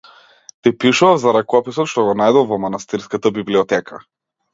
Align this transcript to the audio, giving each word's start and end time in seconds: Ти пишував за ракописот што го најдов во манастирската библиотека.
Ти 0.61 0.71
пишував 0.83 1.19
за 1.23 1.33
ракописот 1.35 1.91
што 1.91 2.05
го 2.07 2.15
најдов 2.21 2.47
во 2.53 2.59
манастирската 2.65 3.33
библиотека. 3.37 4.01